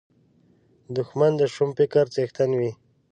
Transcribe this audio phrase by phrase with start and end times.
[0.95, 2.71] دښمن د شوم فکر څښتن وي